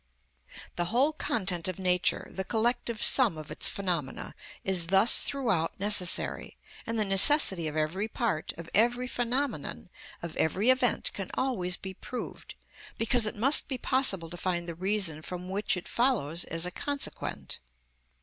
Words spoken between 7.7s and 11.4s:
every part, of every phenomenon, of every event, can